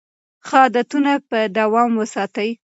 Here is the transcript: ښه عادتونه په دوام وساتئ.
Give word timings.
ښه 0.47 0.57
عادتونه 0.65 1.11
په 1.29 1.39
دوام 1.57 1.91
وساتئ. 1.99 2.49